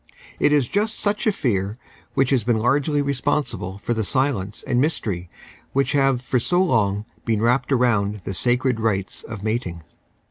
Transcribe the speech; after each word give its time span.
It 0.39 0.51
is 0.51 0.67
just 0.67 0.99
such 0.99 1.27
a 1.27 1.31
fear 1.31 1.75
which 2.15 2.31
has 2.31 2.43
been 2.43 2.57
largely 2.57 3.03
responsible 3.03 3.77
for 3.77 3.93
the 3.93 4.03
silence 4.03 4.63
and 4.65 4.81
mystery 4.81 5.29
which 5.73 5.91
have 5.91 6.23
for 6.23 6.39
so 6.39 6.59
long 6.63 7.05
been 7.23 7.39
wrapped 7.39 7.71
round 7.71 8.15
the 8.23 8.31
s;icred 8.31 8.79
rites 8.79 9.21
of 9.23 9.43
mating. 9.43 9.83